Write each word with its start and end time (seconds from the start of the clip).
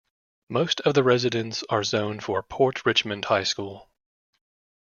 Most 0.49 0.79
of 0.81 0.95
the 0.95 1.03
residents 1.03 1.63
are 1.69 1.83
zoned 1.83 2.23
for 2.23 2.41
Port 2.41 2.87
Richmond 2.87 3.25
High 3.25 3.43
School. 3.43 3.91